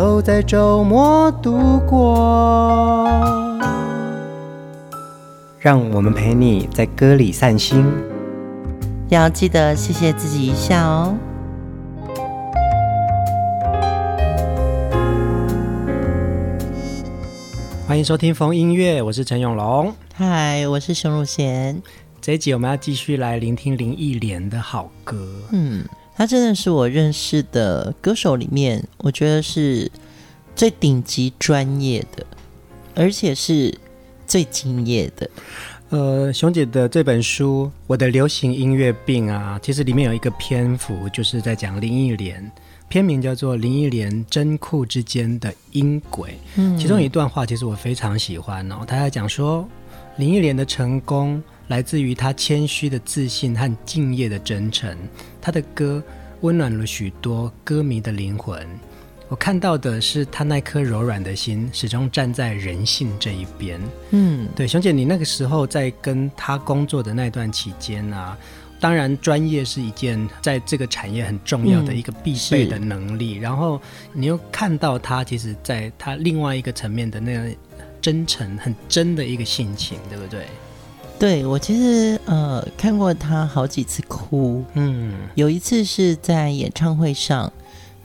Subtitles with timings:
[0.00, 3.06] 都在周末度过。
[5.58, 7.84] 让我们陪你在歌里散心，
[9.10, 11.14] 要记得谢谢自己一下哦。
[17.86, 19.92] 欢迎收听风音乐，我是陈永龙。
[20.14, 21.82] 嗨，我是熊汝贤。
[22.22, 25.28] 这一集我们要继续来聆听林忆莲的好歌。
[25.52, 25.84] 嗯，
[26.20, 29.90] 他真的是我认识的歌手里面，我觉得是
[30.54, 32.26] 最顶级专业的，
[32.94, 33.74] 而且是。
[34.26, 35.28] 最敬业的，
[35.88, 42.48] 呃，熊姐的这本书《我的流行音乐病》啊，其实里面有一个篇幅，就是在讲林忆莲，
[42.88, 46.30] 篇名叫做《林忆莲真酷之间的音轨》。
[46.54, 48.84] 嗯，其中有一段话，其实我非常喜欢哦。
[48.86, 49.68] 他在讲说，
[50.16, 54.98] 林忆莲的成功来自于他谦虚的自信和敬业的真诚，
[55.40, 56.02] 他的歌
[56.40, 58.66] 温暖了许多歌迷的灵魂。
[59.28, 63.80] 我看到的是他那颗柔软的心，始终站在人性这一边。
[64.10, 68.36] 嗯，对，熊姐，你那个时候在跟他工作的那段期间啊，
[68.80, 73.38] 当然专业是一件在这个产业很重要的一个必备的能力。
[73.38, 73.80] 嗯、然后
[74.12, 77.48] 你又看到他，其实在他另外一个层面的那个
[78.02, 80.46] 真诚、很真的一个性情，对不对？
[81.20, 84.64] 对，我其实呃看过他好几次哭。
[84.72, 87.52] 嗯，有一次是在演唱会上。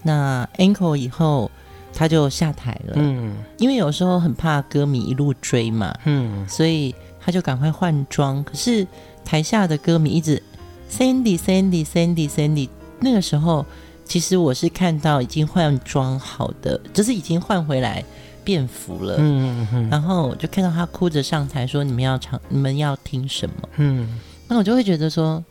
[0.03, 1.49] 那 encore 以后，
[1.94, 2.94] 他就下台了。
[2.97, 5.95] 嗯，因为有时候很怕歌迷一路追嘛。
[6.03, 8.44] 嗯，所以他就赶快换装。
[8.44, 8.85] 可是
[9.23, 10.44] 台下的歌迷一直
[10.91, 12.68] Sandy Sandy Sandy Sandy。
[13.00, 13.66] 那个时候，
[14.03, 18.03] 其实我是看到已经换装好的，就是已经换回来
[18.45, 19.16] 便服了。
[19.17, 19.89] 嗯嗯嗯。
[19.89, 25.44] 然后就看到他哭着上台说：“你们要唱，你们要听什么？”嗯，那我就会觉得说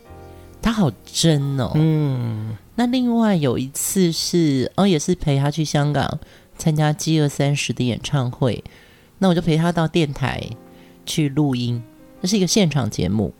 [0.62, 1.72] 他好真哦。
[1.74, 2.56] 嗯。
[2.76, 6.18] 那另外有一次是哦，也是陪他去香港
[6.56, 8.64] 参加《饥饿三十》的演唱会，
[9.18, 10.42] 那我就陪他到电台
[11.04, 11.82] 去录音，
[12.22, 13.34] 这是一个现场节目。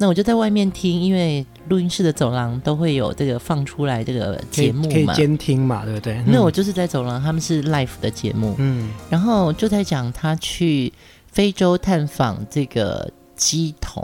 [0.00, 6.24] 那我就在外面听，因为录音室的走廊都会有这个放出来这个节目嘛，可以监听嘛，对不对？
[6.26, 10.90] 那我就是在走廊，他们是 live 的节目，嗯，然后就在讲他去
[11.26, 14.02] 非洲探访这个鸡童，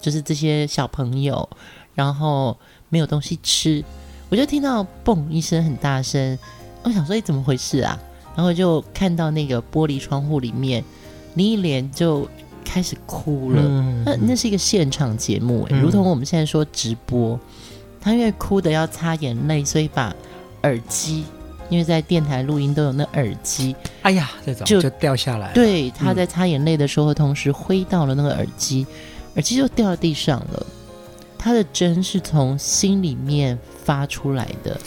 [0.00, 1.48] 就是这些小朋友，
[1.94, 2.56] 然后。
[2.90, 3.84] 没有东西吃，
[4.30, 6.38] 我就听到嘣一声很大声，
[6.82, 8.00] 我想说，哎，怎么回事啊？
[8.34, 10.82] 然后就看到那个玻璃窗户里面，
[11.34, 12.26] 林忆莲就
[12.68, 13.62] 开始哭了。
[13.64, 17.40] 嗯、那那是一个现场节目，嗯、如同我们现在说直播。
[18.00, 20.14] 他因为哭的要擦眼泪，所以把
[20.62, 21.24] 耳机，
[21.68, 25.52] 因为在电台录音都有那耳机，哎呀，这种就，就掉下来。
[25.52, 28.86] 对，他在擦眼泪的时候，嗯、同时挥到了那个耳机，
[29.34, 30.66] 耳机就掉到地上了。
[31.36, 34.78] 他的针是从心里面发出来的，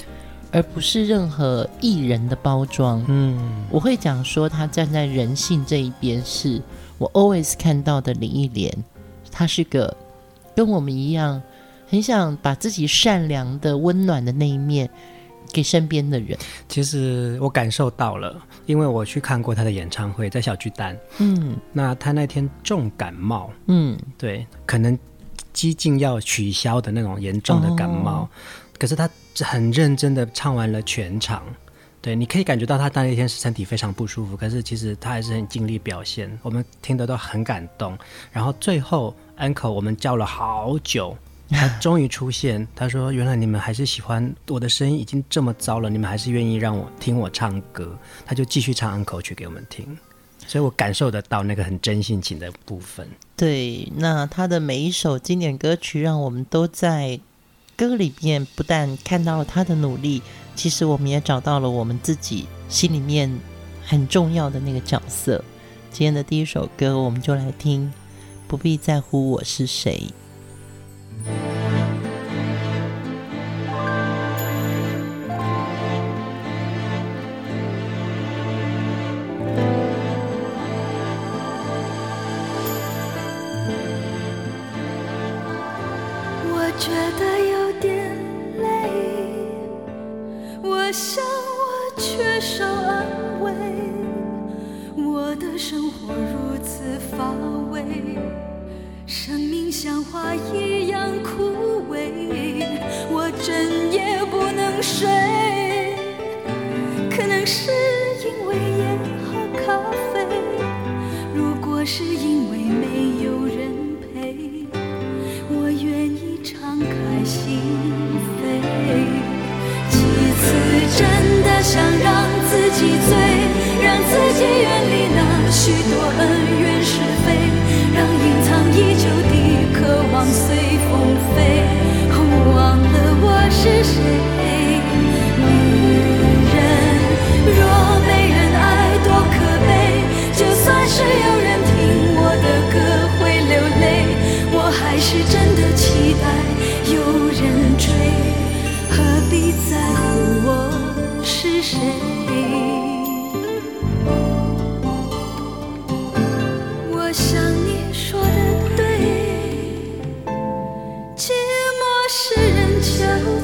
[0.52, 3.03] 而不是任何艺人的包装。
[3.08, 6.62] 嗯，我会讲说他站在人性这一边，是
[7.01, 8.72] 我 always 看到的林忆莲。
[9.31, 9.97] 她是个
[10.56, 11.41] 跟我们一样，
[11.88, 14.88] 很想把自己善良的、温暖的那一面
[15.51, 16.38] 给身边的人。
[16.69, 20.95] 其实我感受到了，因为我去看过她的演唱会，在小巨蛋。
[21.17, 23.50] 嗯，那她那天重感冒。
[23.66, 24.97] 嗯，对，可能。
[25.53, 28.29] 几近要取消的那种严重的感冒，哦、
[28.79, 29.07] 可是她
[29.41, 31.44] 很认真的唱完了全场。
[32.01, 37.95] 对，你可以感觉到他那一天是身体非常不舒服，可是其实他还是很尽力表现，我们听得都很感动。
[38.31, 41.16] 然后最后 Uncle 我们叫了好久，
[41.50, 42.67] 他终于出现。
[42.75, 47.96] 他说：“原来你们还是喜欢我的声音，已经这么糟了，你们还是愿意让我听我唱歌。”
[48.26, 49.97] 他就继续唱 Uncle 曲给我们听。
[50.47, 53.08] 所以我感受得到那个很真性情的部分。
[53.37, 57.20] 对，那他的每一首经典歌曲，让我们都在
[57.78, 60.22] 歌里面不但看到了他的努力，
[60.61, 63.35] 其实我们也找到了我们自己心里面
[63.84, 65.43] 很重要的那个角色。
[65.90, 67.87] 今天的第一首歌，我们就来听
[68.47, 70.03] 《不必在乎我是谁》。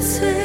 [0.00, 0.37] 你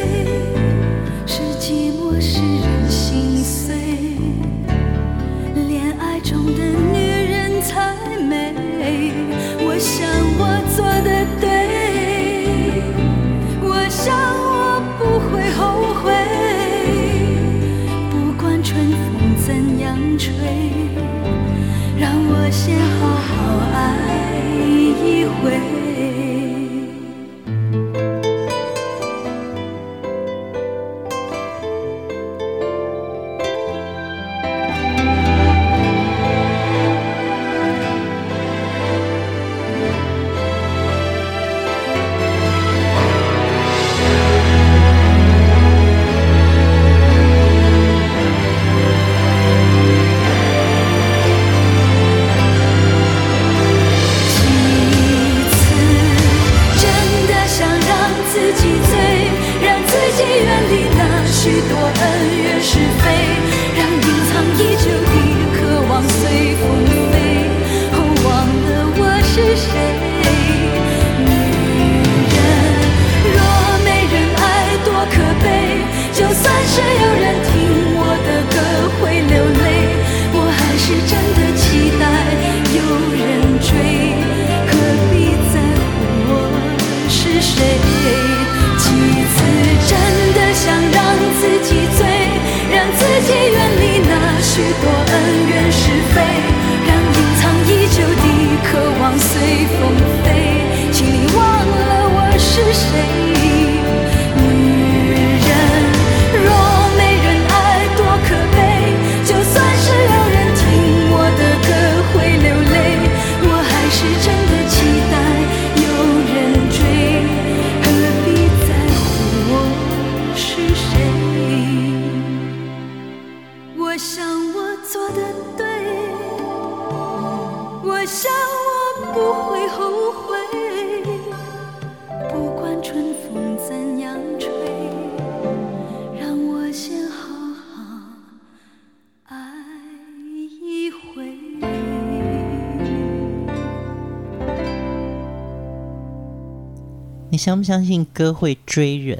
[147.43, 149.19] 相不相信歌会追人？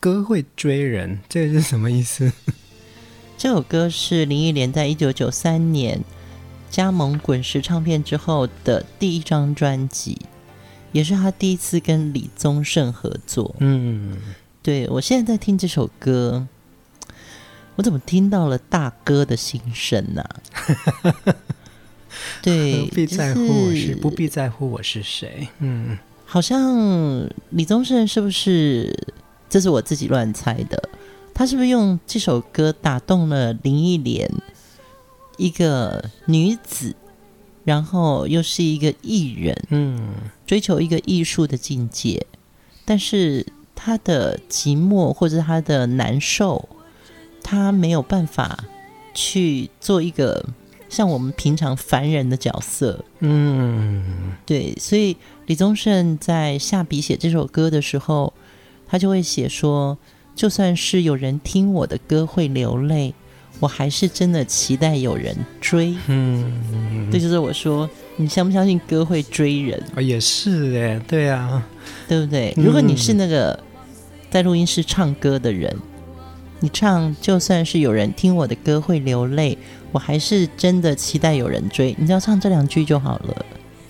[0.00, 2.32] 歌会追人，这个是什么意思？
[3.38, 6.02] 这首歌是林忆莲在一九九三年
[6.68, 10.20] 加盟滚石唱片之后的第一张专辑，
[10.90, 13.54] 也是他第一次跟李宗盛合作。
[13.60, 14.16] 嗯，
[14.60, 16.48] 对，我现在在听这首歌，
[17.76, 20.40] 我怎么听到了大哥的心声呢、啊？
[22.42, 25.46] 对，不必在乎我是，不必在乎我是谁。
[25.60, 25.96] 嗯。
[26.26, 28.94] 好像李宗盛是不是？
[29.48, 30.90] 这是我自己乱猜的。
[31.32, 34.28] 他是不是用这首歌打动了林忆莲？
[35.38, 36.96] 一个女子，
[37.64, 40.14] 然后又是一个艺人，嗯，
[40.46, 42.26] 追求一个艺术的境界，
[42.84, 46.68] 但是他的寂寞或者他的难受，
[47.42, 48.64] 他没有办法
[49.14, 50.44] 去做一个。
[50.88, 58.32] 像我们平常凡人的角色，嗯，对，所以李宗盛在下笔写这首歌的时候，
[58.88, 59.96] 他就会写说，
[60.34, 63.14] 就算是有人听我的歌会流泪，
[63.60, 65.94] 我还是真的期待有人追。
[66.08, 69.80] 嗯，这就是我说，你相不相信歌会追人？
[69.94, 71.64] 啊，也是哎，对啊，
[72.08, 72.52] 对不对？
[72.56, 73.56] 如果你是那个
[74.28, 75.72] 在录音室唱歌的人，
[76.58, 79.56] 你唱，就算是有人听我的歌会流泪，
[79.92, 81.94] 我还是真的期待有人追。
[81.98, 83.46] 你只要唱这两句就好了。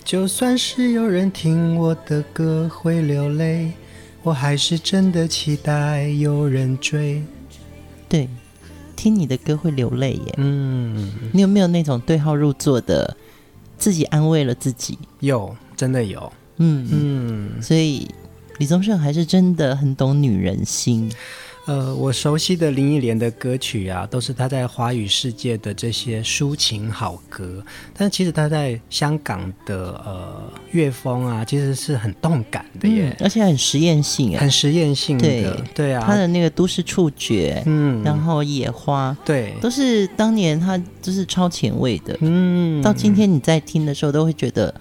[0.06, 3.72] 就算是有人听我的歌会流泪，
[4.22, 7.20] 我还是真的期待有人追。
[8.08, 8.28] 对，
[8.94, 10.34] 听你的歌会流泪耶。
[10.36, 13.16] 嗯，你有没有那种对号入座的，
[13.76, 14.96] 自己安慰了自己？
[15.18, 16.32] 有，真的有。
[16.58, 18.08] 嗯嗯，所以
[18.58, 21.10] 李宗盛还是真的很懂女人心。
[21.66, 27.62] 呃，我熟悉的林忆莲的歌曲啊，都是她在华语世界的这些抒情好歌。
[27.92, 35.26] 但是其实她在香港的呃乐风啊，其实是很动感的耶，嗯、而且很实验性，很实验性的。
[35.26, 42.16] 对，对啊，她的那个都市触觉，嗯，然后野花，对，都是当年她就是超前卫的。
[42.20, 44.72] 嗯，到今天你在听的时候，都会觉得。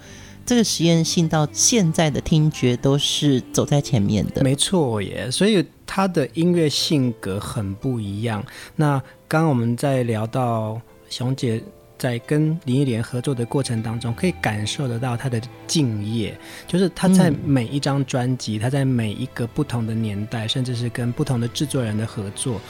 [0.46, 5.28] 这个实验性到现在的听觉都是走在前面的，没错耶。
[5.30, 8.44] 所以他的音乐性格很不一样。
[8.76, 11.60] 那刚刚我们在聊到熊姐
[11.98, 22.60] 在跟林忆莲合作的过程当中，可以感受得到她的敬业，就是她在每一张专辑，她、在每一个不同的年代，甚至是跟不同的制作人的合作，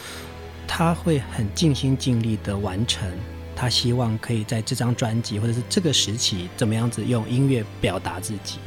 [0.66, 3.06] 她会很尽心尽力的完成。
[3.56, 8.58] 他希望可以在这张专辑或者是这个时期，怎么样子用音乐表达自己。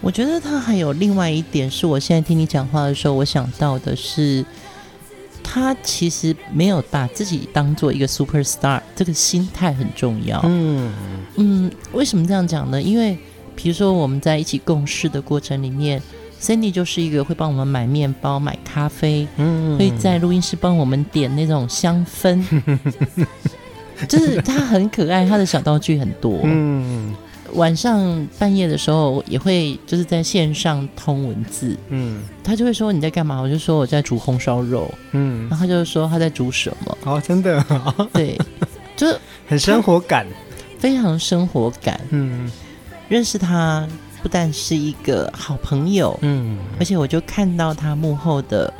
[0.00, 4.44] 我觉得他还有另外一点，是我现在听你讲话的时候，我想到的是，
[5.42, 10.40] 他其实没有把自己当做一个 super star，这个心态很重要。
[10.44, 10.92] 嗯
[11.36, 12.80] 嗯，为什么这样讲呢？
[12.80, 13.18] 因为
[13.54, 16.02] 比如说我们在一起共事的过程里面
[16.40, 22.44] ，Cindy 就是一个会帮我们买面包、买咖啡，嗯，会在录音室帮我们点那种香氛。
[24.08, 26.40] 就是他很可爱，他的小道具很多。
[26.44, 27.14] 嗯，
[27.54, 31.76] 晚上半夜的时候也会就是在线上通文字。
[31.88, 33.40] 嗯，他就会说你在干嘛？
[33.40, 34.92] 我就说我在煮红烧肉。
[35.12, 36.98] 嗯，然后他就说他在煮什么？
[37.04, 37.64] 哦，真的？
[38.12, 38.38] 对，
[38.96, 40.26] 就是 很生活感，
[40.78, 42.00] 非常生活感。
[42.10, 42.50] 嗯，
[43.08, 43.86] 认识他
[44.22, 48.72] 不但是一个好朋友，嗯，而且我就看到他幕后的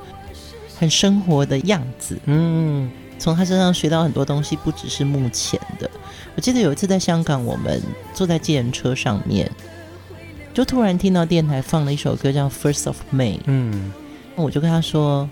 [0.78, 2.18] 很生活的样子。
[2.26, 2.90] 嗯。
[3.22, 5.88] 从他身上学到很多东西，不只是目前的。
[6.34, 7.80] 我记得有一次在香港，我们
[8.12, 9.48] 坐在计程车上面，
[10.52, 13.36] 就突然听到电台放了一首歌叫《First of May》。
[13.44, 13.92] 嗯，
[14.34, 15.30] 我就跟他说：“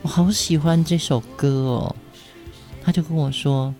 [0.00, 1.94] 我好喜欢这首歌哦。”
[2.82, 3.74] 他就跟我说：“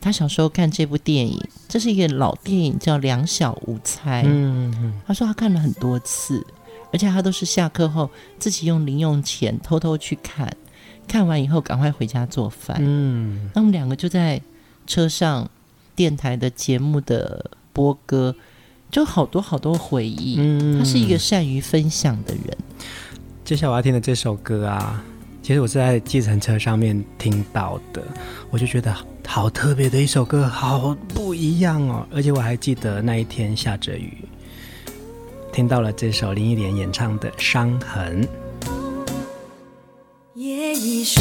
[0.00, 6.46] 他小时候看这部电影，这是一个老电影，叫《两小无猜》。”嗯，他说他看了很多次，
[6.92, 8.08] 而且他都是下课后
[8.38, 10.56] 自己用零用钱偷偷去看。
[11.08, 12.76] 看完以后，赶快回家做饭。
[12.80, 14.40] 嗯，那我们两个就在
[14.86, 15.50] 车上，
[15.96, 18.34] 电台的节目的播歌，
[18.90, 20.36] 就好多好多回忆。
[20.38, 22.56] 嗯，他是一个善于分享的人。
[23.44, 25.02] 接下来我要听的这首歌啊，
[25.42, 28.02] 其实我是在计程车上面听到的，
[28.50, 28.94] 我就觉得
[29.26, 32.06] 好特别的一首歌，好不一样哦。
[32.12, 34.18] 而且我还记得那一天下着雨，
[35.52, 38.22] 听到了这首林忆莲演唱的《伤痕》。
[40.80, 41.20] 一生，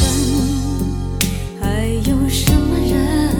[1.60, 3.34] 还有什么人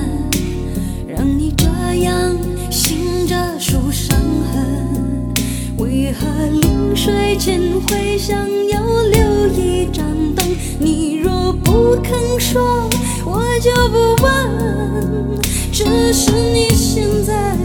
[1.08, 1.68] 让你这
[2.02, 2.36] 样
[2.72, 4.18] 醒着数伤
[4.52, 5.32] 痕？
[5.78, 6.28] 为何
[6.60, 8.36] 临睡前会想
[8.70, 8.82] 要
[9.12, 10.06] 留一盏
[10.36, 10.44] 灯？
[10.80, 12.90] 你若不肯说，
[13.24, 15.40] 我就不问。
[15.72, 17.56] 只是你现在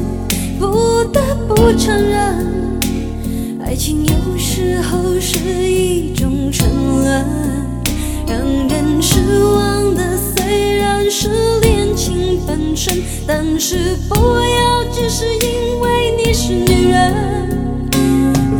[0.58, 2.78] 不得不承认，
[3.64, 7.71] 爱情有时候是一种沉沦。
[8.32, 11.28] 让人失望的虽然是
[11.60, 17.12] 恋情本身，但是不要只是因为你是女人。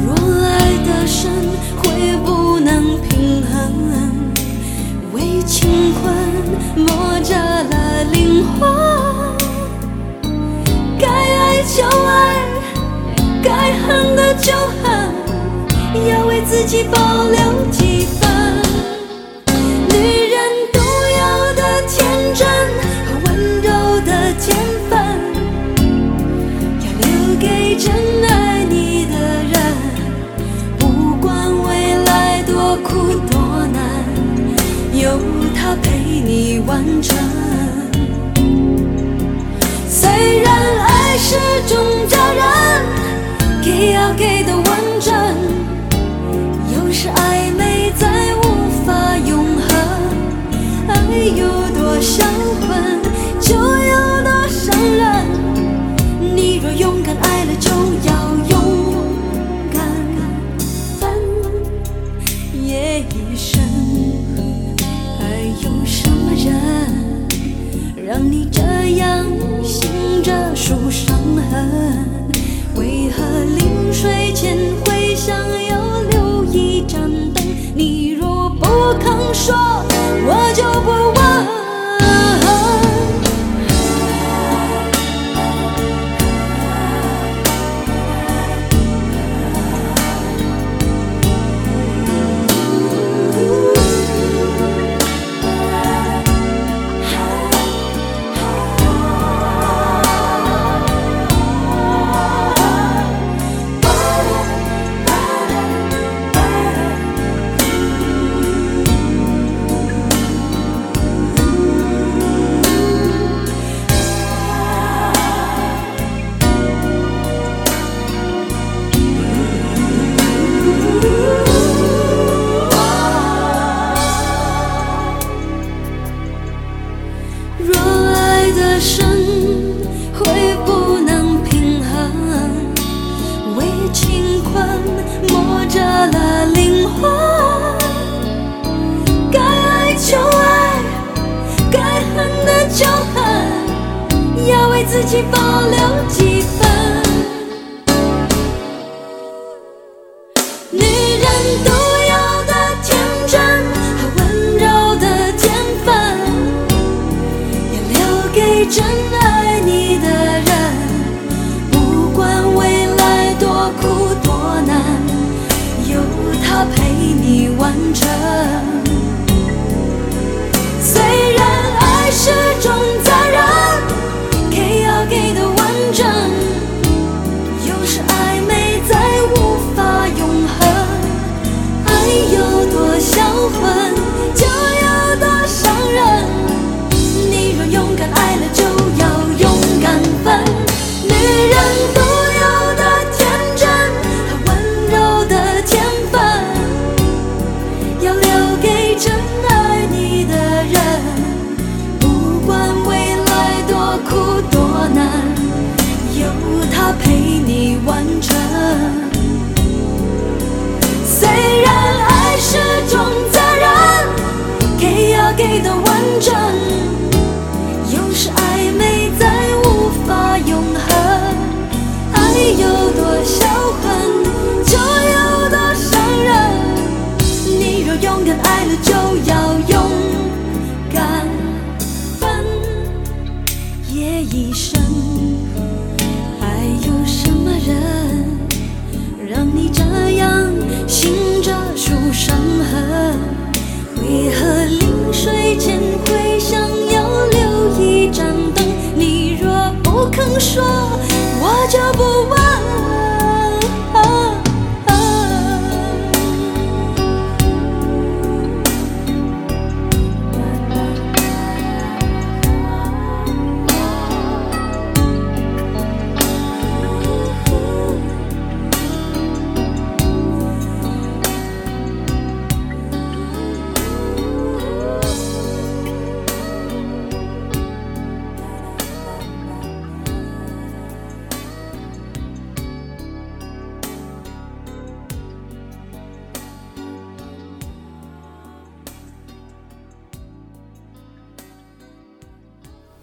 [0.05, 0.15] 若
[0.45, 1.31] 爱得深，
[1.79, 3.73] 会不能平衡，
[5.15, 6.15] 为情困
[6.77, 8.71] 磨折了灵魂。
[10.99, 12.45] 该爱就爱，
[13.43, 14.53] 该恨的就
[14.83, 15.15] 恨，
[16.11, 17.41] 要为自己保留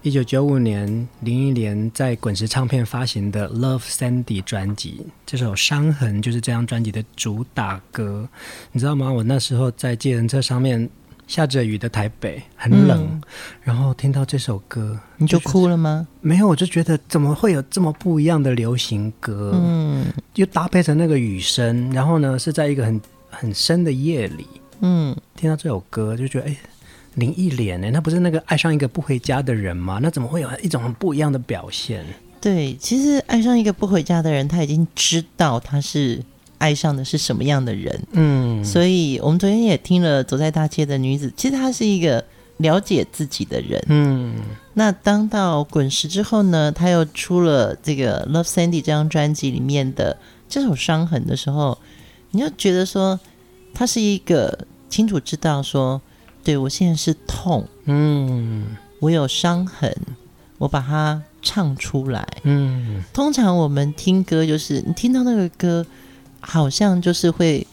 [0.10, 8.28] 一九九五年，林忆莲在滚石唱片发行的《Love Sandy》专辑，这首《伤痕》就是这张专辑的主打歌。
[8.72, 9.14] 你知道吗？
[9.14, 10.90] 我那时候在计程车上面，
[11.28, 13.22] 下着雨的台北，很冷，嗯、
[13.62, 16.08] 然后听到这首歌，你就哭了吗？
[16.22, 19.52] 没有，我就觉得怎么会有这么不一样的流行歌？
[19.64, 24.48] 嗯，就搭配成那个雨声，然后呢，是在一个很很深的夜里，
[24.82, 26.58] 嗯，听到这首歌就觉得，哎。
[27.20, 27.92] 林忆莲呢？
[27.92, 30.00] 她不是那个爱上一个不回家的人吗？
[30.02, 32.06] 那怎么会有一种很不一样的表现？
[32.42, 36.24] 对，其实爱上一个不回家的人，他已经知道他是
[36.58, 38.02] 爱上的是什么样的人。
[38.14, 42.24] 嗯，所以我们昨天也听了《走在大街的女子》，其实她是一个
[42.58, 43.84] 了解自己的人。
[43.90, 44.36] 嗯，
[44.74, 51.78] 那当到滚石之后呢，他又出了这个《Love Sandy》这张专辑里面的这首《伤痕》的时候，
[52.32, 53.20] 你就觉得说，
[53.74, 56.02] 他是一个清楚知道说。
[56.44, 58.66] 对，我现在是痛，嗯，
[59.00, 59.96] 我有伤痕，
[60.58, 63.04] 我把它唱出来，嗯。
[63.14, 65.86] 通常我们听歌，就是你听到那个歌，
[66.40, 67.68] 好像就是会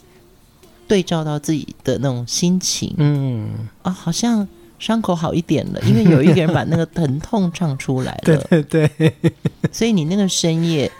[0.87, 9.23] 对照到自己的那种心情，嗯啊，好像伤口好一点了，因为有一个人把那个疼痛唱出来了， 对对对。
[9.71, 10.91] 所以你那个深夜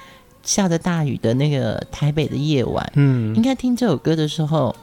[0.42, 4.76] 下着大雨的那个台北的夜晚，嗯，应该听这首歌的时候，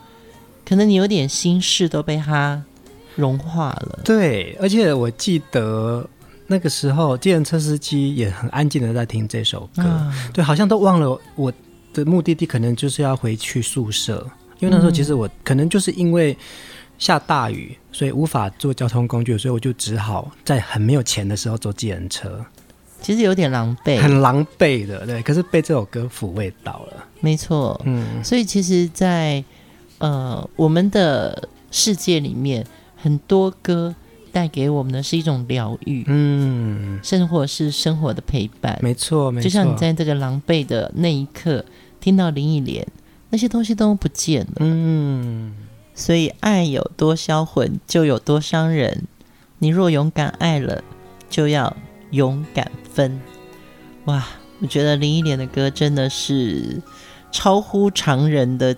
[0.65, 2.63] 可能你有点心事都被他。
[3.17, 6.05] 融化了，对，而且我记得
[6.47, 11.53] 那个时候，计程车司机也很安静的在听这首歌，啊、对，好像都忘了我
[11.93, 14.27] 的目的地可能就是要回去宿舍，
[14.59, 16.37] 因为那时候其实我可能就是因为
[16.99, 22.45] 下大雨，所以无法坐交通工具，所以我就只好在很没有钱的时候坐计程车，
[23.01, 29.45] 其实有点狼狈，很狼狈的，对，可是被这首歌抚慰到了，没错，嗯，所以其实在，在
[29.99, 32.67] 呃我们的世界里面。
[33.05, 33.95] 很多歌
[34.33, 39.45] 带给我们的是一种疗愈，嗯，生活是生活的陪伴，没错，没错。
[39.45, 41.63] 就像你在这个狼狈的那一刻，
[42.01, 42.87] 听到林忆莲，
[43.29, 45.55] 那些东西都不见了，嗯。
[45.95, 49.05] 所以爱有多销魂，就有多伤人。
[49.59, 50.83] 你若勇敢爱了，
[51.29, 51.77] 就要
[52.11, 53.21] 勇敢分。
[54.07, 54.27] 哇，
[54.61, 56.81] 我觉得林忆莲的歌真的是
[57.31, 58.75] 超乎常人的。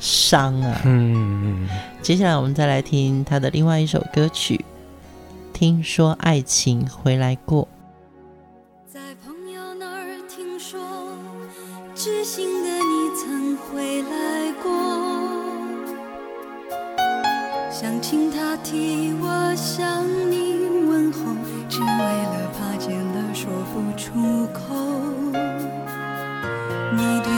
[0.00, 0.80] 伤啊。
[0.84, 1.68] 嗯嗯嗯。
[2.02, 4.64] 接下来我们再来听他的另外一首歌曲，
[5.56, 7.62] 《听说爱情回来过》。
[8.92, 10.80] 在朋友那儿听说，
[11.94, 14.72] 知心的你曾回来过，
[17.70, 21.20] 想请他替我向你问候，
[21.68, 24.74] 只为了怕见了说不出口。
[26.96, 27.29] 你对。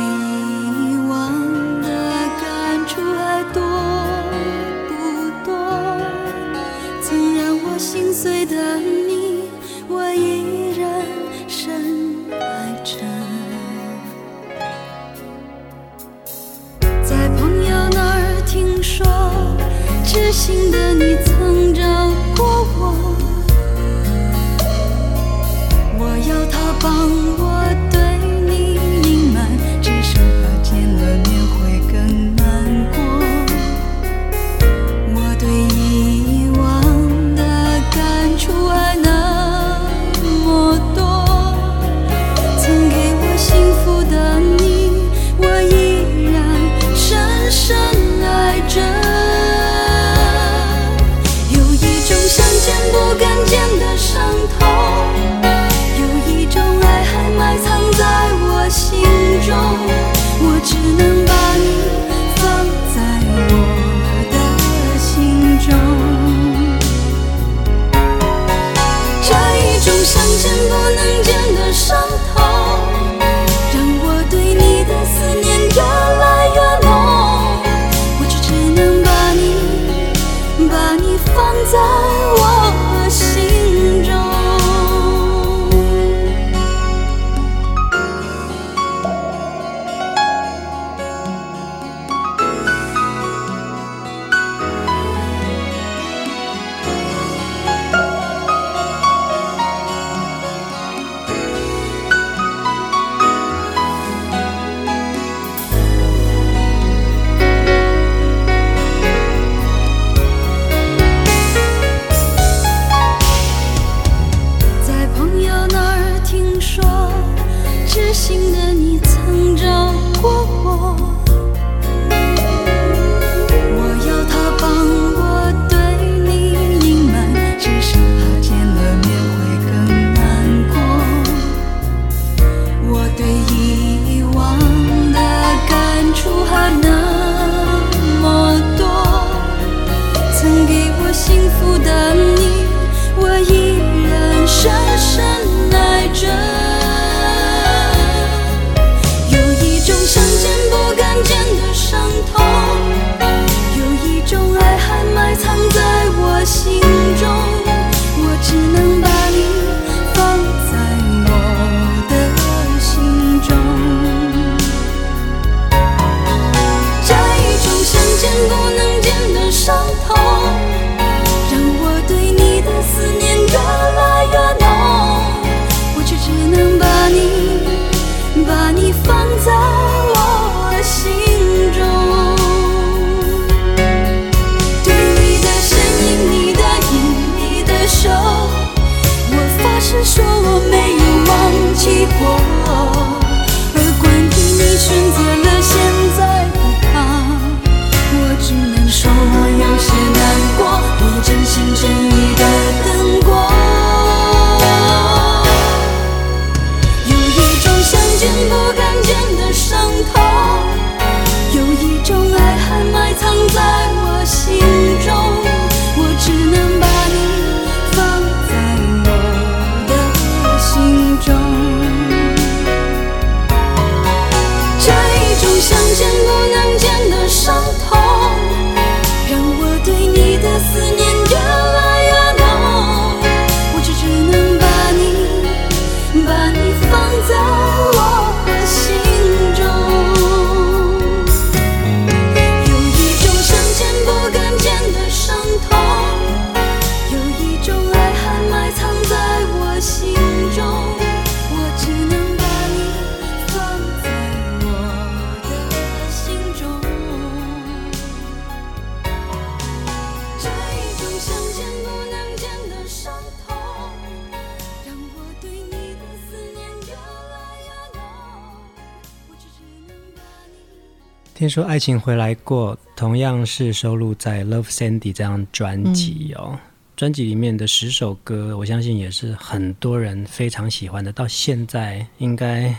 [271.52, 276.52] 说爱情回来过，同样是收录在《Love Sandy》这张专辑哦。
[276.52, 276.58] 嗯、
[276.96, 281.12] 专辑里面的十首歌，我相信也是很多人非常喜欢的。
[281.12, 282.74] 到现在，应该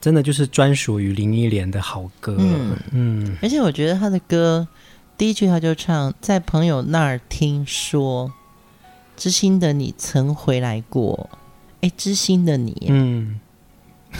[0.00, 2.36] 真的就是专属于林忆莲的好歌。
[2.38, 4.68] 嗯，嗯，而且我觉得他的歌
[5.18, 8.32] 第一句他就唱，在朋友那儿听说，
[9.16, 11.28] 知心的你曾回来过。
[11.80, 13.40] 哎，知心的你，嗯。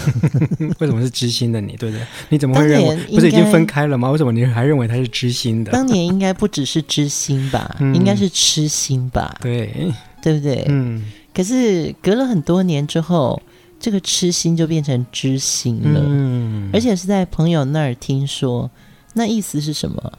[0.81, 1.77] 为什么是知心的你？
[1.77, 2.07] 对不对？
[2.29, 4.11] 你怎么会认为不是已经分开了吗？
[4.11, 5.73] 为什么你还认为他是知心的？
[5.73, 9.37] 当年应该不只是知心吧， 嗯、应该是痴心吧？
[9.41, 10.65] 对对不对？
[10.69, 11.05] 嗯。
[11.35, 13.41] 可是隔了很多年之后，
[13.79, 16.01] 这个痴心就变成知心了。
[16.05, 16.71] 嗯。
[16.73, 18.71] 而且是在朋友那儿听说，
[19.15, 20.13] 那意思是什么？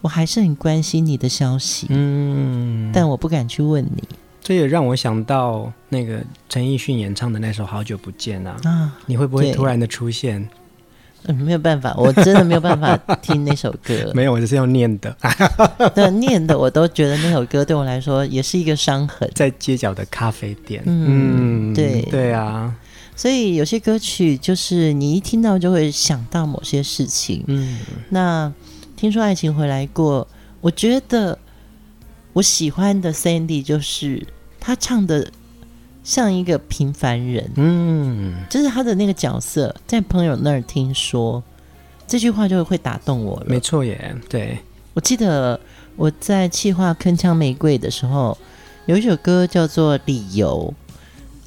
[0.00, 4.04] 我还是很关心你的消息，嗯，但我不敢去问你。
[4.48, 10.48] 这也让我想到那个陈奕迅演唱的那首《好久不见》啊，啊，你会不会突然的出现？
[11.24, 14.10] 嗯，没有办法，我真的没有办法听那首歌。
[14.16, 15.14] 没有，我就是要念的。
[15.94, 19.30] 对，念的我都觉得那首歌对我来说也是一个伤痕。
[19.34, 22.74] 在街角的咖啡店，嗯，对，对啊。
[23.14, 27.44] 所以有些歌曲就是你一听到就会想到某些事情。
[27.48, 28.50] 嗯，那。
[28.96, 30.26] 听说爱情回来过，
[30.62, 31.38] 我觉得
[32.32, 34.26] 我喜欢的 Sandy 就是
[34.68, 35.26] 他唱的
[36.04, 41.42] 像一个平凡人，嗯，就是他的那个角色，在朋友那儿听说
[42.06, 43.46] 这句话就会打动我了。
[43.46, 44.58] 没错耶，对，
[44.92, 45.58] 我记得
[45.96, 48.36] 我在企划铿锵玫瑰的时候，
[48.84, 50.74] 有一首歌叫做《理由》，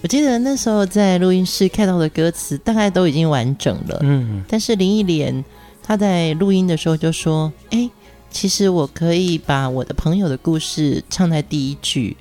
[0.01, 5.45] 我记得那时候在录音室看到的歌词大概都已经完整了，嗯，但是林忆莲。
[5.84, 7.88] 她在录音的时候就说：“哎，
[8.31, 12.17] 其实我可以把我的朋友的故事唱在第一句。”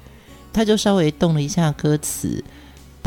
[0.53, 2.43] 他就稍微动了一下歌词。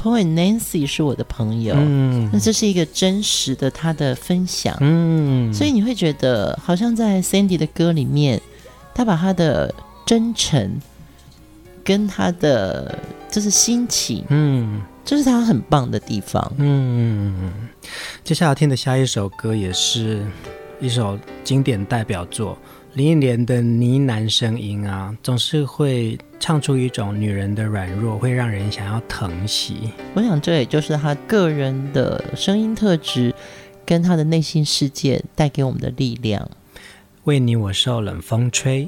[0.06, 8.42] And Nancy 是我的朋友，嗯，那这是一个真实的他的分享，嗯，所以你会觉得好像在 Sandy 的歌里面，
[8.94, 9.74] 他把他的
[10.06, 10.78] 真诚
[11.86, 13.00] 跟他的
[13.32, 17.54] 就是心情，嗯，这是他很棒的地方，嗯。
[18.26, 20.22] 接下来听的下一首歌也是
[20.82, 22.58] 一首经典代表作，
[22.96, 29.90] 林忆莲的呢喃声音啊，总是会唱出一种女人的软弱，会让人想要疼惜。
[30.14, 33.34] 我想这也就是她个人的声音特质，
[33.84, 36.48] 跟她的内心世界带给我们的力量。
[37.24, 38.88] 为你我受冷风吹。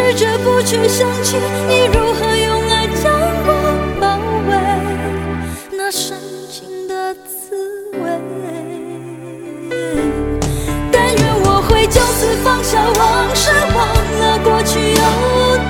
[0.00, 1.36] 试着不去想起
[1.68, 3.12] 你如何用爱将
[3.44, 3.48] 我
[4.00, 4.50] 包围，
[5.76, 6.16] 那深
[6.50, 7.54] 情的滋
[7.92, 8.08] 味。
[10.90, 13.78] 但愿我会就此放下往事，忘
[14.20, 15.02] 了过去有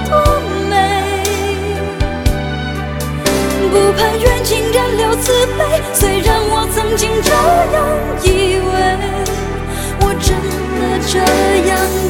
[0.09, 0.13] 多
[0.71, 0.73] 美。
[3.73, 7.33] 不怕缘尽人留慈悲，虽然我曾经这
[7.75, 7.77] 样
[8.23, 8.29] 以
[8.71, 8.79] 为，
[10.01, 10.29] 我真
[10.79, 11.19] 的这
[11.69, 12.10] 样。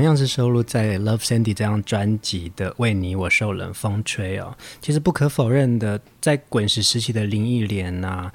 [0.00, 8.32] 同样是收录在《Love Sandy》这张专辑的《为你我受冷风吹》哦，其实不可否认的，在滚石时期的林忆莲啊。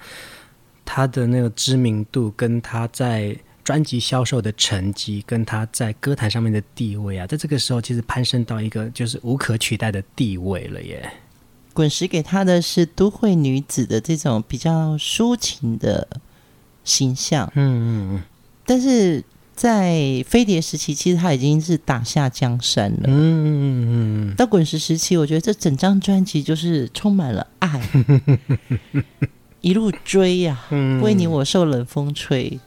[0.86, 11.12] 她的那个知名度，跟她在专辑销售的成绩，跟她在歌坛上面的地位啊，在这个时候其实攀升到一个就是无可取代的地位了耶。
[11.74, 16.08] 滚石给他的是都会女子的这种比较抒情的
[16.84, 18.24] 形象，嗯嗯嗯。
[18.68, 19.24] 但是
[19.56, 24.36] 在飞碟时期，其实他已经是打下江山了，嗯嗯嗯。
[24.36, 27.82] 到滚石时期，我觉得这整张专辑就是充满了爱。
[29.62, 32.50] 一路追呀、啊，为你我受冷风吹。
[32.54, 32.60] 嗯、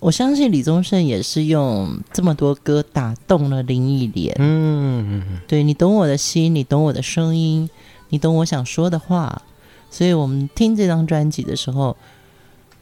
[0.00, 4.34] 我相信李宗盛也是用这么多歌打动了林忆莲。
[4.38, 7.68] 嗯，对，你懂我的心，你懂我的声音，
[8.08, 9.42] 你懂我想说的话。
[9.90, 11.94] 所以我们听这张专辑的时候，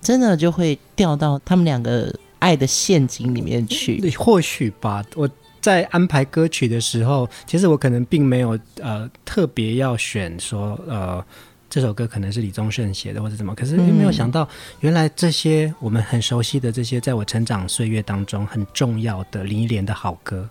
[0.00, 4.10] 真的就会掉到他们两个爱的陷阱里面去。
[4.18, 11.24] 或许吧，我在安排歌曲的时候，其实我可能并没有呃特别要选说呃。
[11.72, 13.54] 这首歌可能是李宗盛写的，或者怎么？
[13.54, 14.48] 可是又没有想到，
[14.80, 20.48] 原来这些我们很熟悉的这些，在我成长岁月当中很重要的林忆莲的好歌，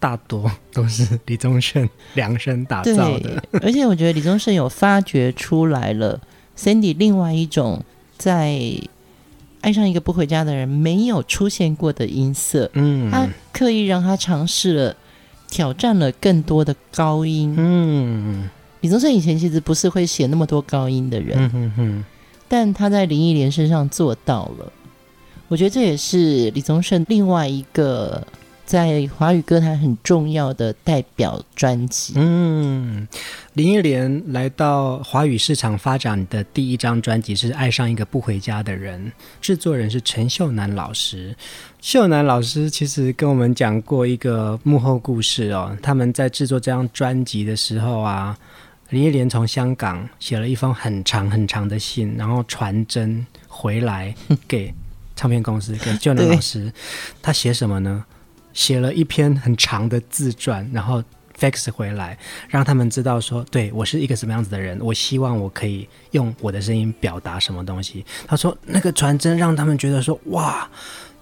[0.00, 3.44] 大多都是李宗盛量身打造的。
[3.60, 6.18] 而且我觉得李宗盛有发掘出来了
[6.56, 7.84] Sandy 另外一种
[8.16, 8.58] 在
[9.62, 12.70] 爱上一个不回家的人没有出现过的音色。
[12.74, 14.96] 嗯，他刻意让他尝试了
[15.48, 17.54] 挑战了更多的高音。
[17.56, 18.50] 嗯。
[18.82, 22.04] 李宗盛以前其实不是会写那么多高音的人，嗯、哼哼，
[22.48, 24.72] 但他在林忆莲身上做到了。
[25.46, 28.26] 我觉得这也是李宗盛另外一个
[28.72, 32.14] 在华语歌坛很重要的代表专辑。
[32.16, 33.06] 嗯，
[33.52, 38.98] 林忆莲来到华语市场发展的第一张专辑是《爱上一个不回家的人》，
[39.42, 41.36] 制作人是陈秀楠老师。
[41.82, 48.34] 秀楠老师其实跟我们讲过一个幕后故事哦，他们在制作这张专辑的时候啊。
[48.88, 54.14] 林忆莲从香港写了一封很长很长的信，然后传真回来
[54.48, 54.72] 给
[55.14, 56.72] 唱片公司，给秀楠老师。
[57.20, 58.02] 他写什么呢？
[58.52, 61.02] 写了一篇很长的自传，然后
[61.38, 64.78] fax 回来，让他们知道说，对，我是一个什么样子的人。
[64.80, 68.04] 我希望我可以用我的声音表达什么东西。
[68.26, 70.70] 他说，那个传真让他们觉得说，哇，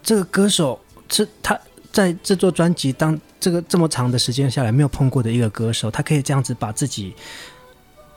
[0.03, 0.79] 这个歌手
[1.09, 1.59] 是他
[1.93, 7.15] 在制作专辑当这个这么长的时间下来没有碰过的一个歌手，他可以这样子把自己。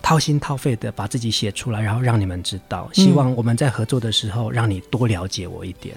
[0.06, 2.90] 掏心掏肺的把自己写出来，然后让你们知道。
[2.92, 5.96] 希望我们在合作的时候，让你多了解我一点。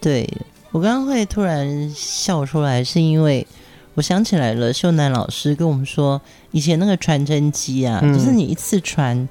[0.00, 0.32] 对，
[0.70, 3.46] 我刚刚会突然笑出来，是因为
[3.94, 9.28] 我想起来了，秀楠老师跟我们说，以前那个传真机啊，嗯、就是你一次传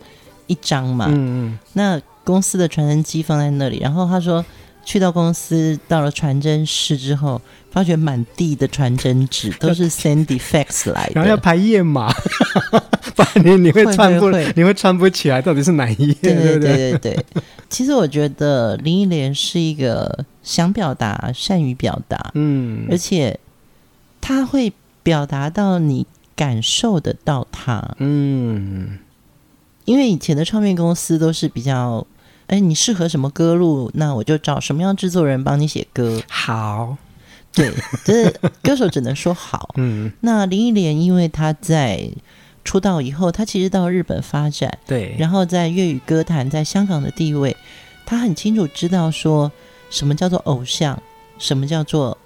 [0.47, 1.05] 一张嘛。
[1.09, 1.59] 嗯嗯。
[1.73, 4.43] 那公司的传真机放在那里，然后他说。
[4.89, 12.09] 去到公司，到了传真室之后，发觉满地的传真纸都是 Sandy Fax 来的，然后要排页码，
[13.13, 16.15] 不然你你会串不，会会你会串不起来，到底是哪一页？
[16.21, 17.25] 对对对对对。
[17.69, 23.37] 其实我觉得林忆莲是一个想表达、善于表达，嗯，而且
[24.21, 24.71] 他会
[25.03, 28.97] 表达到你感受得到他，嗯，
[29.83, 32.07] 因为以前的唱片公司都是比较。
[32.47, 33.91] 哎，你适合什么歌路？
[33.95, 36.21] 那我就找什么样制作人帮你写歌。
[36.29, 36.95] 好，
[37.53, 37.69] 对，
[38.05, 38.31] 这
[38.63, 39.73] 歌手只能说好。
[39.75, 42.09] 嗯，那林忆莲因为她在
[42.63, 47.53] 出道以后，她其实到日本发展，对，然后在粤语歌坛在香港的地位，
[48.05, 49.51] 她很清楚知道说
[49.89, 51.01] 什么叫做偶像，
[51.37, 52.17] 什么叫做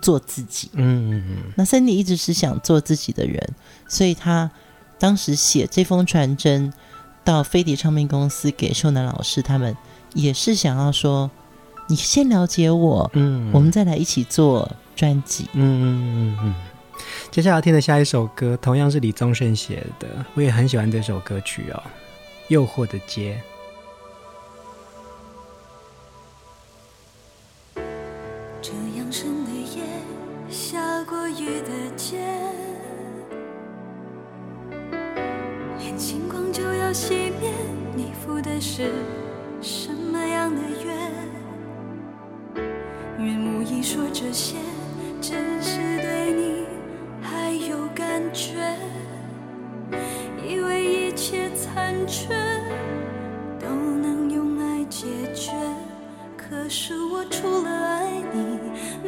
[0.00, 0.70] 做自己。
[0.74, 1.52] 嗯嗯嗯。
[1.56, 3.54] 那 Sandy 一直是想做自己的人，
[3.88, 4.50] 所以他
[4.98, 6.72] 当时写这封传真。
[7.24, 9.76] 到飞碟唱片公司给秀男老师，他们
[10.12, 11.30] 也是想要说，
[11.88, 15.86] 你先了解我，嗯，我们再来一起做专辑，嗯嗯
[16.34, 16.54] 嗯嗯。
[17.30, 21.80] 接下来要听的下一首歌，同样是李宗盛写的，我也很喜欢这首歌曲哦，
[22.48, 23.40] 《诱惑的街》。
[36.92, 37.50] 熄灭
[37.96, 38.90] 你赴的是
[39.60, 40.94] 什么样的约
[43.18, 44.56] 愿无意说这些
[45.20, 45.32] 只
[45.62, 46.66] 是对你
[47.22, 48.76] 还有感觉？
[50.46, 52.34] 以为一切残缺
[53.58, 55.52] 都能用爱解决
[56.36, 58.58] 可是我除了爱你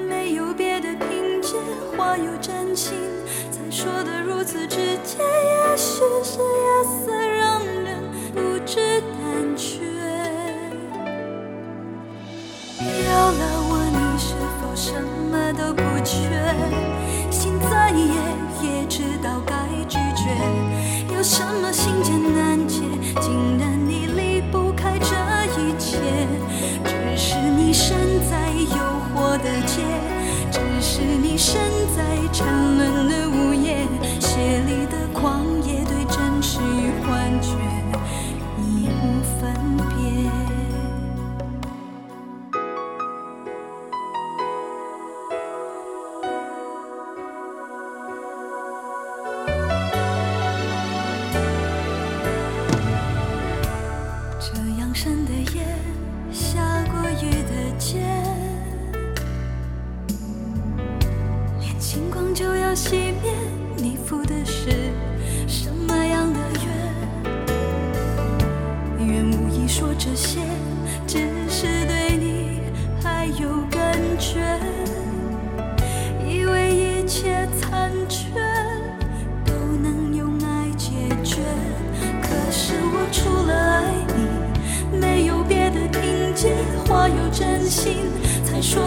[0.01, 1.59] 没有别的凭借
[1.97, 2.95] 话有真心
[3.51, 7.24] 才说的如此直接也许是夜色
[17.31, 18.15] 心再也，
[18.63, 19.55] 也知道该
[19.89, 20.31] 拒绝。
[21.15, 22.83] 有什么心结难解，
[23.21, 25.15] 竟然你离不开这
[25.61, 25.99] 一切？
[26.85, 27.97] 只是你身
[28.31, 28.77] 在诱
[29.15, 29.83] 惑的街，
[30.51, 31.61] 只是你身
[31.97, 32.03] 在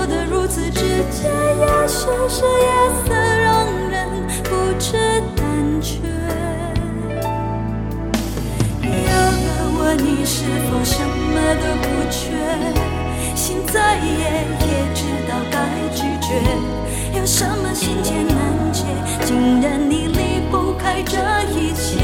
[0.10, 0.82] 得如此直
[1.12, 1.28] 接。
[1.60, 2.70] 也许是夜
[3.05, 3.95] 色让人
[4.43, 4.49] 不
[4.80, 4.97] 知
[5.36, 5.45] 胆
[5.82, 5.99] 怯。
[8.82, 9.47] 有了
[9.78, 12.18] 我，你是否什么都不缺？
[13.36, 14.08] 心再野，
[14.62, 15.55] 也知道该
[15.95, 16.28] 拒绝。
[17.18, 18.38] 有什么心结难
[18.72, 18.84] 解？
[19.26, 21.18] 竟然你离不开这
[21.51, 21.99] 一切。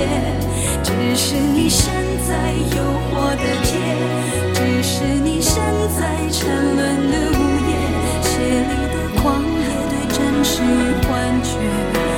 [0.84, 1.92] 只是你身
[2.28, 2.32] 在
[2.76, 3.78] 诱惑的街。
[4.54, 5.62] 只是你身
[5.98, 6.02] 在
[6.32, 7.16] 沉沦的
[10.64, 12.13] 是幻觉。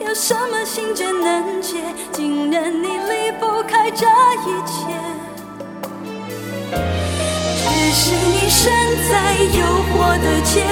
[0.00, 1.76] 有什么心结难解？
[2.10, 4.76] 竟然你离不开这一切。
[7.68, 8.72] 只是你身
[9.10, 9.60] 在诱
[9.92, 10.64] 惑的街，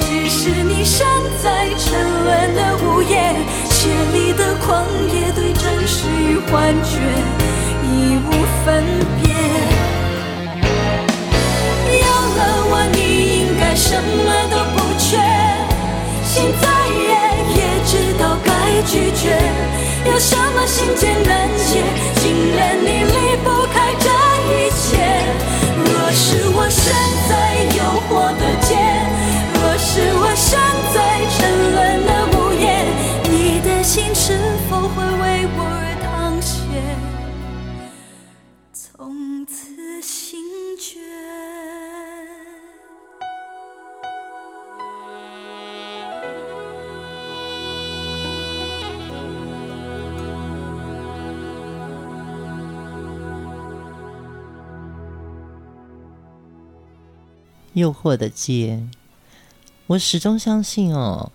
[0.00, 1.06] 只是你身
[1.42, 1.84] 在沉
[2.24, 3.36] 沦的午夜，
[3.68, 6.98] 血里的狂野对真实与幻觉
[7.84, 8.30] 已无
[8.64, 8.82] 分
[9.22, 9.24] 别。
[11.98, 12.06] 有
[12.36, 12.63] 了。
[20.06, 21.82] 有什么心结难解
[22.20, 23.03] 竟然你
[57.74, 58.82] 诱惑的街，
[59.86, 61.30] 我始终相信哦，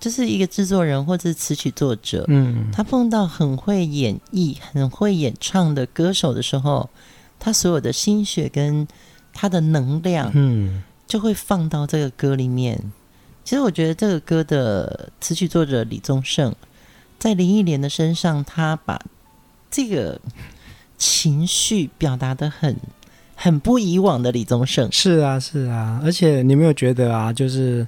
[0.00, 6.88] 就是一个制作人或者词曲作者，嗯，他碰到很会演绎、很会演唱的歌手的时候，
[7.38, 8.88] 他所有的心血跟
[9.32, 12.92] 他的能量，嗯，就会放到这个歌里面。
[13.44, 16.54] 其实我觉得这个歌的词曲作者李宗盛，
[17.18, 19.00] 在林忆莲的身上，他把
[19.70, 20.20] 这个
[20.96, 22.76] 情绪表达的很。
[23.38, 27.86] 很不以往的李宗盛，是啊，是啊，而且你没有觉得啊，就是，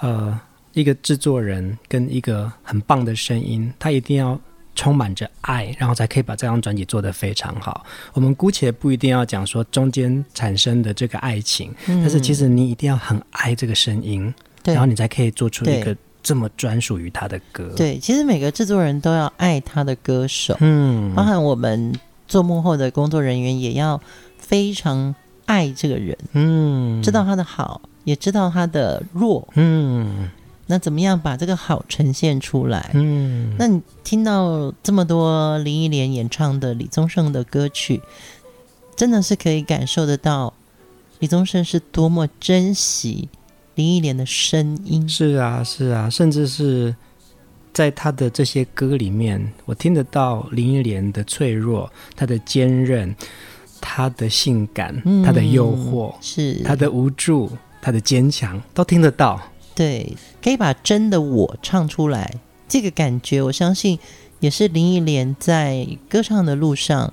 [0.00, 0.36] 呃，
[0.72, 4.40] 一个制作人跟一个很棒的声音，他一定要
[4.74, 7.84] 充满着爱，然后才可以把这张专辑做得非常好。
[8.14, 14.34] 我们姑且不一定要讲说中间产生的这个爱情，嗯、但是其实你一定要很爱这个声音，
[14.64, 17.70] 然后你才可以做出一个这么专属于他的歌。
[17.76, 21.94] 对，其实每个制作人都要爱他的歌手，嗯，包含我们
[22.26, 24.00] 做幕后的工作人员也要
[24.46, 25.14] 非常
[25.46, 30.30] 爱这个人，嗯，知道他的好，也知道他的弱，嗯。
[30.68, 32.90] 那怎么样把这个好呈现出来？
[32.94, 38.02] 嗯，那你听到这么多林忆莲演唱的李宗盛的歌曲，
[38.96, 40.52] 真的是可以感受得到
[41.20, 43.28] 李宗盛是多么珍惜
[43.76, 45.08] 林忆莲的声音。
[45.08, 46.92] 是啊，是啊，甚至是
[47.72, 53.14] 在他的这些歌里面，我听得到林忆莲的脆弱、她的坚韧、
[53.80, 57.50] 她的性感、他的诱惑，嗯、是他的无助、
[57.80, 59.40] 他的坚强，都听得到。
[59.74, 62.34] 对，可以把真的我唱出来，
[62.68, 63.98] 这个感觉，我相信
[64.40, 67.12] 也是林忆莲在歌唱的路上，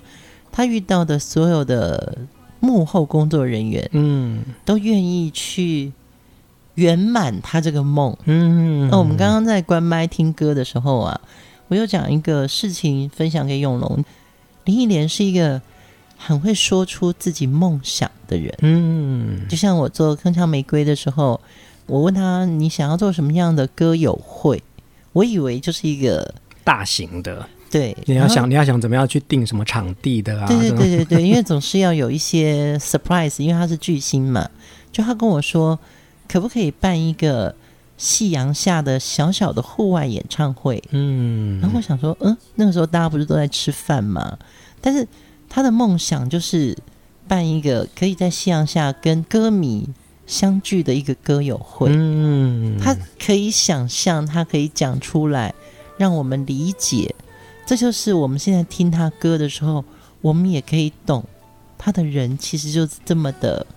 [0.52, 2.18] 她遇到的所有的
[2.60, 5.92] 幕后工作人员，嗯，都愿意去
[6.76, 8.16] 圆满她这个梦。
[8.26, 11.20] 嗯，那我们刚刚在关麦听歌的时候啊，
[11.68, 14.04] 我又讲一个事情分享给永龙，
[14.66, 15.62] 林忆莲是一个
[16.26, 18.54] 很会说出自己梦想的人。
[18.62, 21.40] 嗯，就像我做铿锵玫瑰的时候。
[21.86, 24.64] 我问他：“你想要做什么样的歌友会？”
[25.12, 30.48] 我以为就是一个大型的，对，你要想，你要想怎么样去定什么场地的啊？
[30.48, 34.50] 对对对对对，因为总是要有一些 surprise，因为他是巨星嘛。
[34.94, 35.78] 就他跟我说，
[36.30, 37.54] 可不可以办一个
[37.98, 40.82] 夕阳下的小小的户外演唱会？
[40.92, 44.38] 嗯，然后我想说，嗯，那个时候大家不是都在吃饭嘛？
[44.80, 45.06] 但是
[45.54, 46.76] 他的梦想就是
[47.28, 49.88] 办一个可以在夕阳下跟歌迷。
[50.26, 55.54] 相聚的一个歌友会，嗯，他可以想象，他可以讲出来，
[55.98, 57.14] 让我们理解。
[57.66, 59.84] 这就是我们现在听他歌的时候，
[60.22, 61.26] 我们也可以懂
[61.78, 63.68] 他的人其实就是这么的，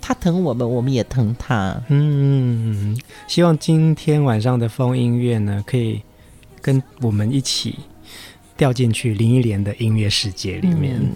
[0.00, 1.76] 他疼我们，我们也疼他。
[1.88, 2.96] 嗯，
[3.26, 6.00] 希望今天晚上的风音乐呢，可以
[6.60, 7.80] 跟我们一起
[8.62, 10.94] 掉进去林忆莲的音乐世界里面。
[11.00, 11.10] 嗯，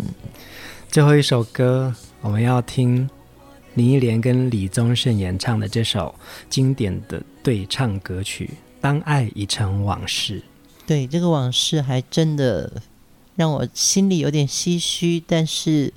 [0.91, 3.09] 最后一首歌，我们要听。
[3.75, 6.13] 林忆莲跟李宗盛演唱的这首
[6.51, 8.47] 经典的对唱歌曲
[8.81, 10.41] 《当爱已成往事》，
[10.89, 12.83] 对，这个往事还真的
[13.37, 15.93] 让我心里有点唏嘘，但是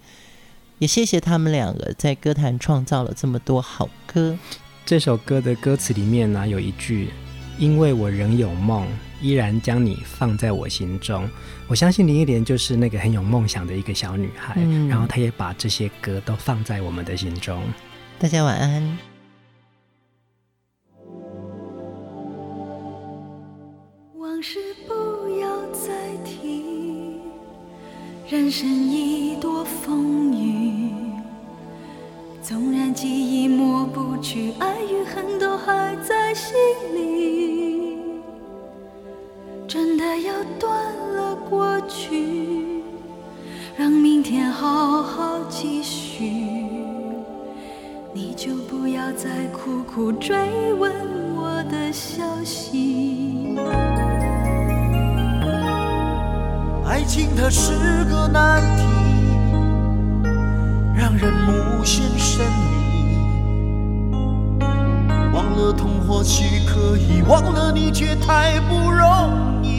[0.78, 4.38] 也谢谢他们两个在歌坛创造了这么多好歌。
[4.86, 7.10] 这首歌的歌词里面呢，有一句
[7.58, 8.86] ：“因为我仍有梦。”
[9.22, 11.30] 依然将你放在我心中，
[11.68, 17.62] 我相信林忆莲就是那个很有梦想的一个小女孩，嗯、然后她也把这些歌都放在我们的心中。
[18.18, 18.98] 大家晚安。
[24.18, 24.58] 往事
[24.88, 24.94] 不
[25.40, 27.20] 要再提，
[28.30, 30.94] 人生已多风雨，
[32.42, 36.56] 纵然记忆抹不去，爱与恨都还在心
[36.96, 37.59] 里。
[40.00, 42.82] 真的要断了过去，
[43.76, 46.24] 让明天好好继续。
[48.14, 50.90] 你就不要再苦苦追问
[51.36, 53.58] 我的消息。
[56.88, 57.74] 爱情它是
[58.06, 58.84] 个难题，
[60.96, 62.96] 让人无限神秘。
[65.34, 69.79] 忘了痛或许可以，忘了你却太不容易。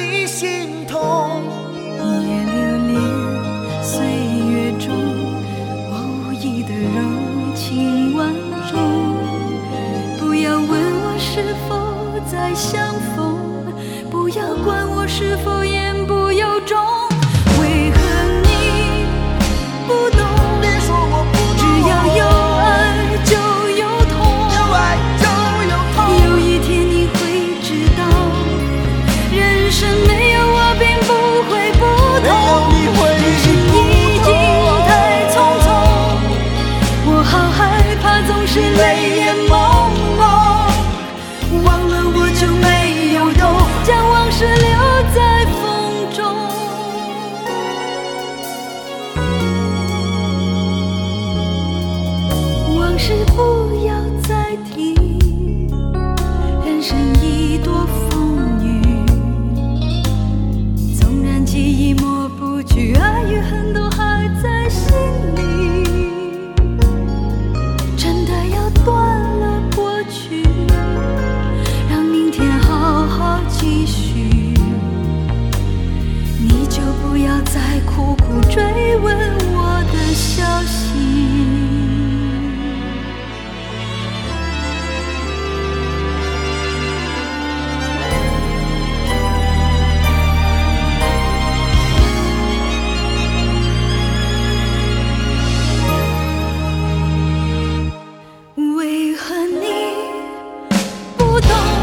[2.23, 2.91] 也留恋
[3.83, 3.91] 岁
[4.51, 4.93] 月中
[5.89, 5.91] 我
[6.27, 6.97] 无意的柔
[7.55, 8.19] 情万
[8.71, 8.73] 种，
[10.19, 11.69] 不要问我是否
[12.29, 13.65] 再相逢，
[14.09, 15.51] 不要管我是否。
[101.49, 101.80] 忘了